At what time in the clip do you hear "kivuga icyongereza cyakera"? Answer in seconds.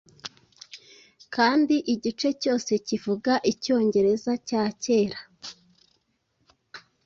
2.87-5.19